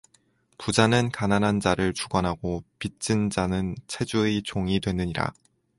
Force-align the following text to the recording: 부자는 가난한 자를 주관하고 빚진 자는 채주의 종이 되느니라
부자는 0.57 1.11
가난한 1.11 1.59
자를 1.59 1.93
주관하고 1.93 2.63
빚진 2.79 3.29
자는 3.29 3.75
채주의 3.85 4.41
종이 4.41 4.79
되느니라 4.79 5.31